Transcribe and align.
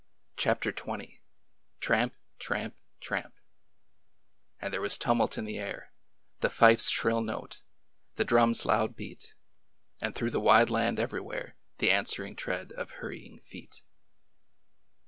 CHAPTER 0.35 0.71
XX" 0.71 1.19
TRAMP, 1.79 2.15
TRAMP, 2.39 2.75
TRAMP 3.01 3.35
I 3.35 3.39
"And 4.59 4.73
there 4.73 4.81
was 4.81 4.97
tumult 4.97 5.37
in 5.37 5.45
the 5.45 5.59
air, 5.59 5.93
The 6.39 6.49
fife's 6.49 6.89
shrill 6.89 7.21
note, 7.21 7.61
the 8.15 8.25
drums 8.25 8.65
loud 8.65 8.95
beat, 8.95 9.35
And 9.99 10.15
through 10.15 10.31
the 10.31 10.39
wide 10.41 10.71
land 10.71 10.97
everywhere 10.99 11.55
The 11.77 11.91
answering 11.91 12.35
tread 12.35 12.71
of 12.71 12.89
hurrying 12.93 13.41
feet." 13.41 13.83